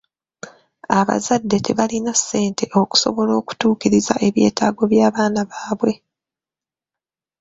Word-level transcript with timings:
Abazadde 0.99 1.57
tebalina 1.65 2.11
ssente 2.19 2.65
okusobola 2.81 3.31
okutuukiriza 3.41 4.13
ebyetaago 4.27 4.83
by'abaana 4.91 5.39
baabwe. 5.49 5.93